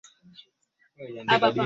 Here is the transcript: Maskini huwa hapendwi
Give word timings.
Maskini 0.01 1.07
huwa 1.11 1.23
hapendwi 1.37 1.59